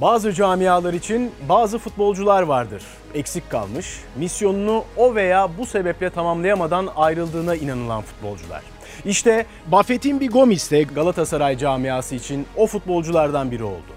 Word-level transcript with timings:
Bazı 0.00 0.32
camialar 0.32 0.94
için 0.94 1.30
bazı 1.48 1.78
futbolcular 1.78 2.42
vardır. 2.42 2.82
Eksik 3.14 3.50
kalmış, 3.50 4.00
misyonunu 4.16 4.84
o 4.96 5.14
veya 5.14 5.48
bu 5.58 5.66
sebeple 5.66 6.10
tamamlayamadan 6.10 6.88
ayrıldığına 6.96 7.54
inanılan 7.54 8.02
futbolcular. 8.02 8.62
İşte 9.04 9.46
Buffett'in 9.66 10.20
bir 10.20 10.30
Gomis 10.30 10.70
de 10.70 10.82
Galatasaray 10.82 11.58
camiası 11.58 12.14
için 12.14 12.46
o 12.56 12.66
futbolculardan 12.66 13.50
biri 13.50 13.64
oldu. 13.64 13.92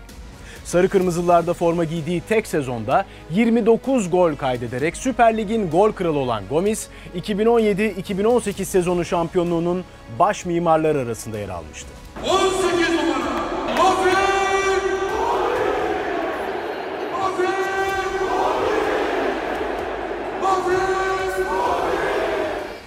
Sarı 0.64 0.90
Kırmızılarda 0.90 1.54
forma 1.54 1.84
giydiği 1.84 2.22
tek 2.22 2.48
sezonda 2.48 3.06
29 3.32 4.10
gol 4.10 4.36
kaydederek 4.36 4.98
Süper 4.98 5.38
Lig'in 5.38 5.70
gol 5.70 5.92
kralı 5.92 6.20
olan 6.20 6.44
Gomis, 6.50 6.88
2017-2018 7.16 8.66
sezonu 8.66 9.06
şampiyonluğunun 9.06 9.84
baş 10.20 10.46
mimarları 10.46 11.00
arasında 11.00 11.40
yer 11.40 11.50
almıştı. 11.50 11.90
18 12.30 12.71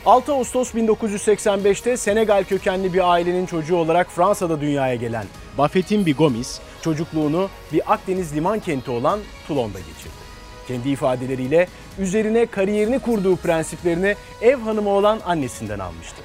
6 0.06 0.32
Ağustos 0.32 0.74
1985'te 0.74 1.96
Senegal 1.96 2.44
kökenli 2.44 2.92
bir 2.92 3.10
ailenin 3.12 3.46
çocuğu 3.46 3.76
olarak 3.76 4.10
Fransa'da 4.10 4.60
dünyaya 4.60 4.94
gelen 4.94 5.26
Buffett'in 5.58 6.06
bir 6.06 6.16
Gomis, 6.16 6.60
çocukluğunu 6.82 7.48
bir 7.72 7.92
Akdeniz 7.92 8.36
liman 8.36 8.60
kenti 8.60 8.90
olan 8.90 9.20
Toulon'da 9.48 9.78
geçirdi. 9.78 10.24
Kendi 10.68 10.88
ifadeleriyle 10.88 11.68
üzerine 11.98 12.46
kariyerini 12.46 12.98
kurduğu 12.98 13.36
prensiplerini 13.36 14.16
ev 14.42 14.56
hanımı 14.56 14.90
olan 14.90 15.20
annesinden 15.26 15.78
almıştı. 15.78 16.16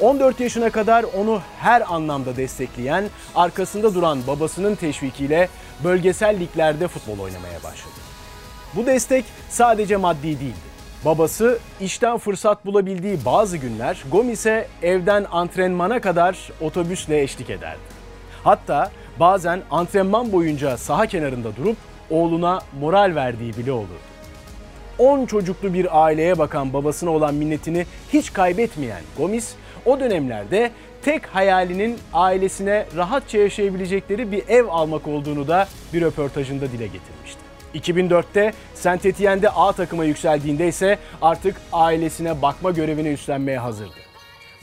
14 0.00 0.40
yaşına 0.40 0.70
kadar 0.70 1.04
onu 1.16 1.42
her 1.60 1.94
anlamda 1.94 2.36
destekleyen, 2.36 3.04
arkasında 3.34 3.94
duran 3.94 4.26
babasının 4.26 4.74
teşvikiyle 4.74 5.48
bölgesel 5.84 6.40
liglerde 6.40 6.88
futbol 6.88 7.18
oynamaya 7.18 7.62
başladı. 7.64 7.94
Bu 8.74 8.86
destek 8.86 9.24
sadece 9.50 9.96
maddi 9.96 10.40
değildi. 10.40 10.67
Babası 11.04 11.58
işten 11.80 12.18
fırsat 12.18 12.66
bulabildiği 12.66 13.18
bazı 13.24 13.56
günler 13.56 14.04
Gomis'e 14.12 14.68
evden 14.82 15.26
antrenmana 15.30 16.00
kadar 16.00 16.50
otobüsle 16.60 17.22
eşlik 17.22 17.50
ederdi. 17.50 17.78
Hatta 18.44 18.90
bazen 19.20 19.62
antrenman 19.70 20.32
boyunca 20.32 20.76
saha 20.76 21.06
kenarında 21.06 21.56
durup 21.56 21.76
oğluna 22.10 22.60
moral 22.80 23.14
verdiği 23.14 23.56
bile 23.56 23.72
olurdu. 23.72 24.08
10 24.98 25.26
çocuklu 25.26 25.74
bir 25.74 26.04
aileye 26.04 26.38
bakan 26.38 26.72
babasına 26.72 27.10
olan 27.10 27.34
minnetini 27.34 27.86
hiç 28.12 28.32
kaybetmeyen 28.32 29.02
Gomis, 29.16 29.54
o 29.86 30.00
dönemlerde 30.00 30.70
tek 31.02 31.26
hayalinin 31.26 31.98
ailesine 32.12 32.86
rahatça 32.96 33.38
yaşayabilecekleri 33.38 34.32
bir 34.32 34.48
ev 34.48 34.66
almak 34.68 35.08
olduğunu 35.08 35.48
da 35.48 35.68
bir 35.92 36.00
röportajında 36.00 36.72
dile 36.72 36.86
getirmişti. 36.86 37.47
2004'te 37.74 38.52
Saint 38.74 39.06
Etienne'de 39.06 39.50
A 39.50 39.72
takıma 39.72 40.04
yükseldiğinde 40.04 40.68
ise 40.68 40.98
artık 41.22 41.56
ailesine 41.72 42.42
bakma 42.42 42.70
görevini 42.70 43.08
üstlenmeye 43.08 43.58
hazırdı. 43.58 44.08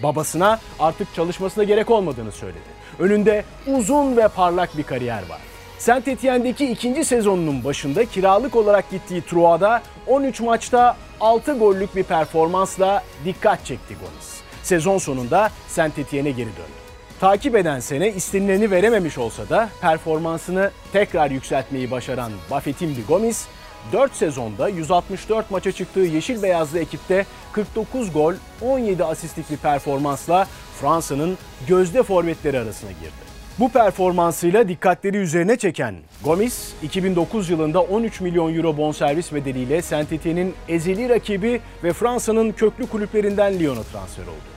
Babasına 0.03 0.59
artık 0.79 1.15
çalışmasına 1.15 1.63
gerek 1.63 1.91
olmadığını 1.91 2.31
söyledi. 2.31 2.75
Önünde 2.99 3.45
uzun 3.67 4.17
ve 4.17 4.27
parlak 4.27 4.77
bir 4.77 4.83
kariyer 4.83 5.29
var. 5.29 5.39
Saint 5.77 6.07
Etienne'deki 6.07 6.71
ikinci 6.71 7.05
sezonunun 7.05 7.63
başında 7.63 8.05
kiralık 8.05 8.55
olarak 8.55 8.91
gittiği 8.91 9.21
Troyes'da 9.21 9.81
13 10.07 10.41
maçta 10.41 10.97
6 11.21 11.53
gollük 11.53 11.95
bir 11.95 12.03
performansla 12.03 13.03
dikkat 13.25 13.65
çekti 13.65 13.95
Gomis. 13.95 14.35
Sezon 14.63 14.97
sonunda 14.97 15.49
Saint 15.67 15.99
Etienne'e 15.99 16.31
geri 16.31 16.49
döndü. 16.49 16.84
Takip 17.19 17.55
eden 17.55 17.79
sene 17.79 18.11
istenileni 18.11 18.71
verememiş 18.71 19.17
olsa 19.17 19.49
da 19.49 19.69
performansını 19.81 20.71
tekrar 20.93 21.31
yükseltmeyi 21.31 21.91
başaran 21.91 22.31
Buffett'in 22.51 22.97
bir 22.97 23.07
Gomis, 23.07 23.45
4 23.93 24.15
sezonda 24.15 24.69
164 24.69 25.51
maça 25.51 25.71
çıktığı 25.71 25.99
yeşil 25.99 26.43
beyazlı 26.43 26.79
ekipte 26.79 27.25
49 27.51 28.13
gol, 28.13 28.33
17 28.61 29.03
asistlik 29.03 29.51
bir 29.51 29.57
performansla 29.57 30.47
Fransa'nın 30.81 31.37
gözde 31.67 32.03
forvetleri 32.03 32.59
arasına 32.59 32.91
girdi. 32.91 33.25
Bu 33.59 33.69
performansıyla 33.69 34.67
dikkatleri 34.67 35.17
üzerine 35.17 35.57
çeken 35.57 35.95
Gomis, 36.23 36.73
2009 36.83 37.49
yılında 37.49 37.81
13 37.81 38.21
milyon 38.21 38.55
euro 38.55 38.77
bonservis 38.77 39.33
bedeliyle 39.33 39.81
Saint 39.81 40.11
Etienne'in 40.11 40.53
ezeli 40.67 41.09
rakibi 41.09 41.61
ve 41.83 41.93
Fransa'nın 41.93 42.51
köklü 42.51 42.87
kulüplerinden 42.87 43.59
Lyon'a 43.59 43.83
transfer 43.83 44.23
oldu. 44.23 44.54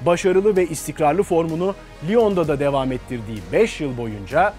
Başarılı 0.00 0.56
ve 0.56 0.66
istikrarlı 0.66 1.22
formunu 1.22 1.74
Lyon'da 2.08 2.48
da 2.48 2.60
devam 2.60 2.92
ettirdiği 2.92 3.38
5 3.52 3.80
yıl 3.80 3.96
boyunca 3.96 4.54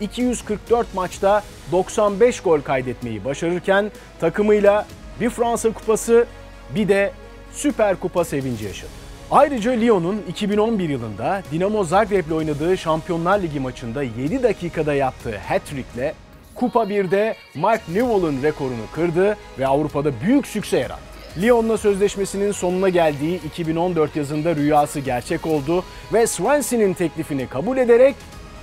244 0.00 0.94
maçta 0.94 1.42
95 1.72 2.40
gol 2.40 2.60
kaydetmeyi 2.60 3.24
başarırken 3.24 3.90
takımıyla 4.20 4.86
bir 5.20 5.30
Fransa 5.30 5.72
Kupası 5.72 6.26
bir 6.74 6.88
de 6.88 7.12
Süper 7.52 7.96
Kupa 7.96 8.24
sevinci 8.24 8.64
yaşadı. 8.64 8.90
Ayrıca 9.30 9.70
Lyon'un 9.70 10.22
2011 10.28 10.88
yılında 10.88 11.42
Dinamo 11.52 11.84
Zagreb'le 11.84 12.32
oynadığı 12.32 12.78
Şampiyonlar 12.78 13.42
Ligi 13.42 13.60
maçında 13.60 14.02
7 14.02 14.42
dakikada 14.42 14.94
yaptığı 14.94 15.38
hat-trick'le 15.38 16.14
Kupa 16.54 16.82
1'de 16.82 17.34
Mark 17.54 17.88
Newell'ın 17.88 18.42
rekorunu 18.42 18.86
kırdı 18.94 19.36
ve 19.58 19.66
Avrupa'da 19.66 20.10
büyük 20.20 20.46
sükse 20.46 20.78
yarattı. 20.78 21.11
Lyon'la 21.40 21.78
sözleşmesinin 21.78 22.52
sonuna 22.52 22.88
geldiği 22.88 23.40
2014 23.46 24.16
yazında 24.16 24.56
rüyası 24.56 25.00
gerçek 25.00 25.46
oldu 25.46 25.84
ve 26.12 26.26
Swansea'nin 26.26 26.94
teklifini 26.94 27.48
kabul 27.48 27.76
ederek 27.76 28.14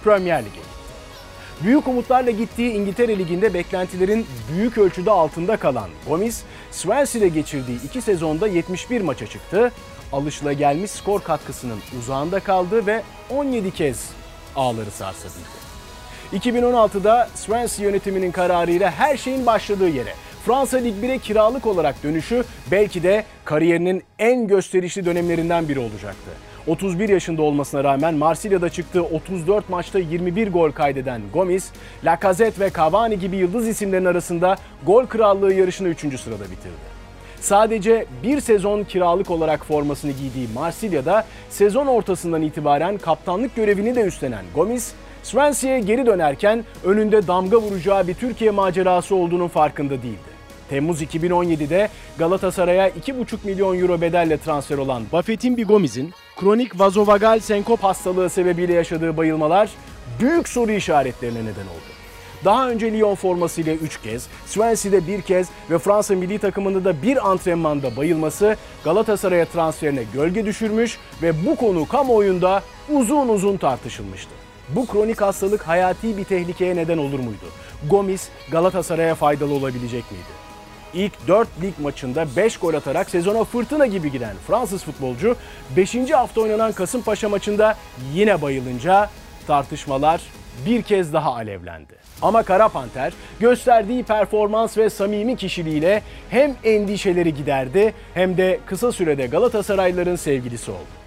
Premier 0.03 0.41
Lig'e. 0.45 0.61
Büyük 1.63 1.87
umutlarla 1.87 2.31
gittiği 2.31 2.71
İngiltere 2.71 3.19
Ligi'nde 3.19 3.53
beklentilerin 3.53 4.25
büyük 4.51 4.77
ölçüde 4.77 5.11
altında 5.11 5.57
kalan 5.57 5.89
Gomis, 6.07 6.41
Swansea'de 6.71 7.27
geçirdiği 7.27 7.83
iki 7.85 8.01
sezonda 8.01 8.47
71 8.47 9.01
maça 9.01 9.27
çıktı, 9.27 9.71
alışılagelmiş 10.13 10.91
skor 10.91 11.21
katkısının 11.21 11.79
uzağında 11.99 12.39
kaldı 12.39 12.85
ve 12.85 13.03
17 13.29 13.71
kez 13.71 14.09
ağları 14.55 14.91
sarsabildi. 14.91 15.59
2016'da 16.33 17.29
Swansea 17.35 17.85
yönetiminin 17.85 18.31
kararıyla 18.31 18.91
her 18.91 19.17
şeyin 19.17 19.45
başladığı 19.45 19.89
yere 19.89 20.13
Fransa 20.49 20.77
Lig 20.77 20.93
1'e 21.03 21.17
kiralık 21.17 21.67
olarak 21.67 22.03
dönüşü 22.03 22.43
belki 22.71 23.03
de 23.03 23.23
kariyerinin 23.45 24.03
en 24.19 24.47
gösterişli 24.47 25.05
dönemlerinden 25.05 25.69
biri 25.69 25.79
olacaktı. 25.79 26.31
31 26.67 27.09
yaşında 27.09 27.41
olmasına 27.41 27.83
rağmen 27.83 28.13
Marsilya'da 28.13 28.69
çıktığı 28.69 29.03
34 29.03 29.69
maçta 29.69 29.99
21 29.99 30.51
gol 30.51 30.71
kaydeden 30.71 31.21
Gomis, 31.33 31.69
Lacazette 32.03 32.65
ve 32.65 32.71
Cavani 32.77 33.19
gibi 33.19 33.37
yıldız 33.37 33.67
isimlerin 33.67 34.05
arasında 34.05 34.55
gol 34.85 35.05
krallığı 35.05 35.53
yarışını 35.53 35.87
3. 35.87 35.99
sırada 35.99 36.43
bitirdi. 36.43 36.89
Sadece 37.41 38.05
bir 38.23 38.41
sezon 38.41 38.83
kiralık 38.83 39.31
olarak 39.31 39.65
formasını 39.65 40.11
giydiği 40.11 40.47
Marsilya'da 40.53 41.25
sezon 41.49 41.87
ortasından 41.87 42.41
itibaren 42.41 42.97
kaptanlık 42.97 43.55
görevini 43.55 43.95
de 43.95 44.01
üstlenen 44.01 44.45
Gomis, 44.55 44.91
Swansea'ya 45.23 45.79
geri 45.79 46.05
dönerken 46.05 46.65
önünde 46.83 47.27
damga 47.27 47.57
vuracağı 47.57 48.07
bir 48.07 48.13
Türkiye 48.13 48.51
macerası 48.51 49.15
olduğunun 49.15 49.47
farkında 49.47 50.03
değildi. 50.03 50.28
Temmuz 50.69 51.01
2017'de 51.01 51.89
Galatasaray'a 52.17 52.89
2,5 52.89 53.37
milyon 53.43 53.79
euro 53.79 54.01
bedelle 54.01 54.37
transfer 54.37 54.77
olan 54.77 55.03
Buffett'in 55.11 55.57
bir 55.57 55.67
Gomis'in 55.67 56.13
kronik 56.35 56.79
vazovagal 56.79 57.39
senkop 57.39 57.83
hastalığı 57.83 58.29
sebebiyle 58.29 58.73
yaşadığı 58.73 59.17
bayılmalar 59.17 59.69
büyük 60.19 60.49
soru 60.49 60.71
işaretlerine 60.71 61.39
neden 61.39 61.49
oldu. 61.49 61.89
Daha 62.45 62.69
önce 62.69 62.93
Lyon 62.93 63.15
formasıyla 63.15 63.73
3 63.73 64.01
kez, 64.01 64.27
Swansea'de 64.45 65.07
bir 65.07 65.21
kez 65.21 65.47
ve 65.69 65.79
Fransa 65.79 66.15
milli 66.15 66.39
takımında 66.39 66.85
da 66.85 67.01
bir 67.01 67.29
antrenmanda 67.29 67.95
bayılması 67.95 68.55
Galatasaray'a 68.83 69.45
transferine 69.45 70.03
gölge 70.13 70.45
düşürmüş 70.45 70.97
ve 71.21 71.45
bu 71.45 71.55
konu 71.55 71.87
kamuoyunda 71.87 72.63
uzun 72.89 73.29
uzun 73.29 73.57
tartışılmıştı. 73.57 74.31
Bu 74.69 74.85
kronik 74.85 75.21
hastalık 75.21 75.67
hayati 75.67 76.17
bir 76.17 76.23
tehlikeye 76.23 76.75
neden 76.75 76.97
olur 76.97 77.19
muydu? 77.19 77.45
Gomis 77.89 78.29
Galatasaray'a 78.51 79.15
faydalı 79.15 79.53
olabilecek 79.53 80.11
miydi? 80.11 80.48
İlk 80.93 81.27
4 81.27 81.47
lig 81.61 81.73
maçında 81.79 82.25
5 82.35 82.57
gol 82.57 82.73
atarak 82.73 83.09
sezona 83.09 83.43
fırtına 83.43 83.85
gibi 83.85 84.11
giden 84.11 84.35
Fransız 84.47 84.83
futbolcu 84.83 85.35
5. 85.75 86.11
hafta 86.11 86.41
oynanan 86.41 86.71
Kasımpaşa 86.71 87.29
maçında 87.29 87.77
yine 88.13 88.41
bayılınca 88.41 89.09
tartışmalar 89.47 90.21
bir 90.65 90.81
kez 90.81 91.13
daha 91.13 91.33
alevlendi. 91.33 91.93
Ama 92.21 92.43
Kara 92.43 92.69
Panter 92.69 93.13
gösterdiği 93.39 94.03
performans 94.03 94.77
ve 94.77 94.89
samimi 94.89 95.35
kişiliğiyle 95.35 96.03
hem 96.29 96.55
endişeleri 96.63 97.33
giderdi 97.33 97.93
hem 98.13 98.37
de 98.37 98.59
kısa 98.65 98.91
sürede 98.91 99.27
Galatasaraylıların 99.27 100.15
sevgilisi 100.15 100.71
oldu. 100.71 100.99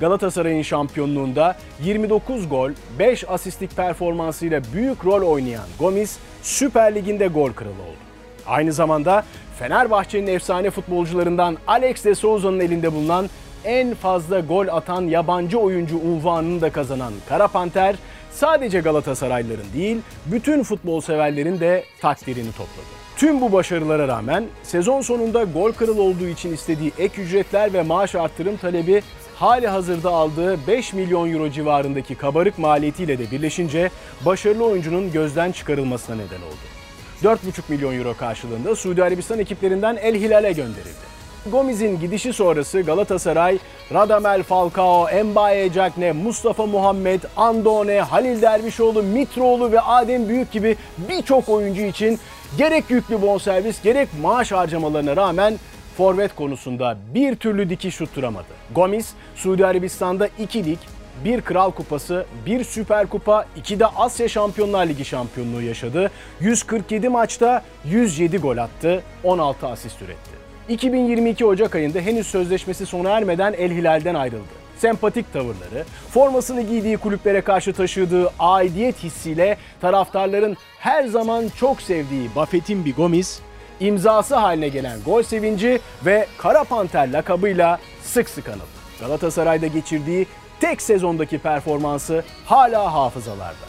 Galatasaray'ın 0.00 0.62
şampiyonluğunda 0.62 1.56
29 1.82 2.48
gol, 2.48 2.70
5 2.98 3.28
asistlik 3.28 3.76
performansıyla 3.76 4.62
büyük 4.72 5.04
rol 5.04 5.22
oynayan 5.22 5.66
Gomis 5.78 6.16
Süper 6.42 6.94
Lig'inde 6.94 7.26
gol 7.26 7.52
kralı 7.52 7.72
oldu. 7.72 8.07
Aynı 8.48 8.72
zamanda 8.72 9.24
Fenerbahçe'nin 9.58 10.26
efsane 10.26 10.70
futbolcularından 10.70 11.56
Alex 11.66 12.04
de 12.04 12.14
Souza'nın 12.14 12.60
elinde 12.60 12.92
bulunan 12.94 13.30
en 13.64 13.94
fazla 13.94 14.40
gol 14.40 14.68
atan 14.68 15.02
yabancı 15.02 15.58
oyuncu 15.58 15.98
unvanını 15.98 16.60
da 16.60 16.72
kazanan 16.72 17.12
Kara 17.28 17.48
Panter, 17.48 17.96
sadece 18.30 18.80
Galatasaraylıların 18.80 19.72
değil, 19.74 19.96
bütün 20.26 20.62
futbol 20.62 21.00
severlerin 21.00 21.60
de 21.60 21.84
takdirini 22.00 22.52
topladı. 22.52 22.86
Tüm 23.16 23.40
bu 23.40 23.52
başarılara 23.52 24.08
rağmen 24.08 24.44
sezon 24.62 25.00
sonunda 25.00 25.44
gol 25.44 25.72
kralı 25.72 26.02
olduğu 26.02 26.26
için 26.26 26.54
istediği 26.54 26.92
ek 26.98 27.22
ücretler 27.22 27.72
ve 27.72 27.82
maaş 27.82 28.14
artırım 28.14 28.56
talebi 28.56 29.02
hali 29.36 29.68
hazırda 29.68 30.10
aldığı 30.10 30.66
5 30.66 30.92
milyon 30.92 31.32
euro 31.32 31.50
civarındaki 31.50 32.14
kabarık 32.14 32.58
maliyetiyle 32.58 33.18
de 33.18 33.30
birleşince 33.30 33.90
başarılı 34.26 34.64
oyuncunun 34.64 35.12
gözden 35.12 35.52
çıkarılmasına 35.52 36.16
neden 36.16 36.42
oldu. 36.42 36.77
4,5 37.24 37.36
milyon 37.68 37.94
euro 37.98 38.14
karşılığında 38.16 38.76
Suudi 38.76 39.04
Arabistan 39.04 39.38
ekiplerinden 39.38 39.96
El 39.96 40.14
Hilal'e 40.14 40.52
gönderildi. 40.52 41.08
Gomez'in 41.46 42.00
gidişi 42.00 42.32
sonrası 42.32 42.80
Galatasaray, 42.80 43.58
Radamel 43.92 44.42
Falcao, 44.42 45.08
Mbaye 45.24 45.72
Cakne, 45.72 46.12
Mustafa 46.12 46.66
Muhammed, 46.66 47.22
Andone, 47.36 48.00
Halil 48.00 48.42
Dervişoğlu, 48.42 49.02
Mitroğlu 49.02 49.72
ve 49.72 49.80
Adem 49.80 50.28
Büyük 50.28 50.52
gibi 50.52 50.76
birçok 51.08 51.48
oyuncu 51.48 51.82
için 51.82 52.18
gerek 52.58 52.90
yüklü 52.90 53.22
bonservis 53.22 53.82
gerek 53.82 54.08
maaş 54.22 54.52
harcamalarına 54.52 55.16
rağmen 55.16 55.54
forvet 55.96 56.34
konusunda 56.34 56.96
bir 57.14 57.36
türlü 57.36 57.70
dikiş 57.70 57.96
tutturamadı. 57.96 58.48
Gomis, 58.74 59.08
Suudi 59.36 59.66
Arabistan'da 59.66 60.28
2 60.38 60.64
lig, 60.64 60.78
bir 61.24 61.40
Kral 61.40 61.70
Kupası, 61.70 62.26
bir 62.46 62.64
Süper 62.64 63.06
Kupa, 63.06 63.46
iki 63.56 63.80
de 63.80 63.86
Asya 63.86 64.28
Şampiyonlar 64.28 64.86
Ligi 64.86 65.04
şampiyonluğu 65.04 65.62
yaşadı. 65.62 66.10
147 66.40 67.08
maçta 67.08 67.62
107 67.84 68.38
gol 68.38 68.56
attı, 68.56 69.02
16 69.24 69.66
asist 69.66 70.02
üretti. 70.02 70.30
2022 70.68 71.46
Ocak 71.46 71.74
ayında 71.74 72.00
henüz 72.00 72.26
sözleşmesi 72.26 72.86
sona 72.86 73.10
ermeden 73.10 73.52
El 73.52 73.70
Hilal'den 73.70 74.14
ayrıldı. 74.14 74.58
Sempatik 74.78 75.32
tavırları, 75.32 75.84
formasını 76.10 76.62
giydiği 76.62 76.96
kulüplere 76.96 77.40
karşı 77.40 77.72
taşıdığı 77.72 78.30
aidiyet 78.38 79.02
hissiyle 79.02 79.56
taraftarların 79.80 80.56
her 80.78 81.04
zaman 81.04 81.44
çok 81.60 81.82
sevdiği 81.82 82.30
Buffett'in 82.36 82.84
bir 82.84 82.94
Gomis, 82.94 83.40
imzası 83.80 84.36
haline 84.36 84.68
gelen 84.68 84.98
gol 85.04 85.22
sevinci 85.22 85.80
ve 86.06 86.26
Kara 86.38 86.64
Panter 86.64 87.12
lakabıyla 87.12 87.78
sık 88.02 88.28
sık 88.28 88.48
anıldı. 88.48 88.78
Galatasaray'da 89.00 89.66
geçirdiği 89.66 90.26
tek 90.60 90.82
sezondaki 90.82 91.38
performansı 91.38 92.24
hala 92.46 92.94
hafızalarda. 92.94 93.68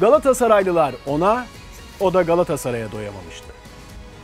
Galatasaraylılar 0.00 0.94
ona, 1.06 1.46
o 2.00 2.14
da 2.14 2.22
Galatasaray'a 2.22 2.92
doyamamıştı. 2.92 3.46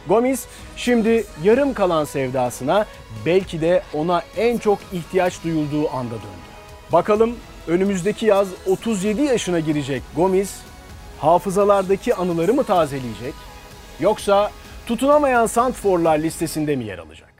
Gomis 0.08 0.46
şimdi 0.76 1.24
yarım 1.42 1.74
kalan 1.74 2.04
sevdasına 2.04 2.86
belki 3.26 3.60
de 3.60 3.82
ona 3.94 4.22
en 4.36 4.58
çok 4.58 4.78
ihtiyaç 4.92 5.44
duyulduğu 5.44 5.90
anda 5.90 6.14
döndü. 6.14 6.46
Bakalım 6.92 7.36
önümüzdeki 7.66 8.26
yaz 8.26 8.48
37 8.66 9.22
yaşına 9.22 9.60
girecek 9.60 10.02
Gomis 10.16 10.54
hafızalardaki 11.18 12.14
anıları 12.14 12.54
mı 12.54 12.64
tazeleyecek 12.64 13.34
yoksa 14.00 14.50
tutunamayan 14.86 15.46
santforlar 15.46 16.18
listesinde 16.18 16.76
mi 16.76 16.84
yer 16.84 16.98
alacak? 16.98 17.35